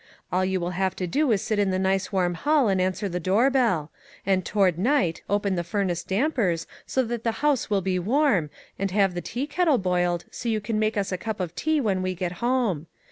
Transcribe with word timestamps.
All 0.31 0.43
you 0.43 0.59
will 0.59 0.71
have 0.71 0.95
to 0.95 1.05
do 1.05 1.31
is 1.31 1.41
to 1.41 1.45
sit 1.45 1.59
in 1.59 1.69
the 1.69 1.77
nice 1.77 2.11
warm 2.11 2.33
hall 2.33 2.63
28 2.63 2.63
ETHEL 2.63 2.67
and 2.71 2.81
answer 2.81 3.07
the 3.07 3.19
door 3.19 3.51
bell; 3.51 3.91
and 4.25 4.43
toward 4.43 4.79
night 4.79 5.21
open 5.29 5.53
the 5.53 5.63
furnace 5.63 6.01
dampers 6.03 6.65
so 6.87 7.03
that 7.03 7.23
the 7.23 7.33
house 7.45 7.69
will 7.69 7.81
be 7.81 7.99
warm, 7.99 8.49
and 8.79 8.89
have 8.89 9.13
the 9.13 9.21
tea 9.21 9.45
kettle 9.45 9.77
boiled, 9.77 10.25
so 10.31 10.49
you 10.49 10.59
can 10.59 10.79
make 10.79 10.97
us 10.97 11.11
a 11.11 11.19
cup 11.19 11.39
of 11.39 11.53
tea 11.53 11.79
when 11.79 12.01
we 12.01 12.15
get 12.15 12.31
home. 12.41 12.87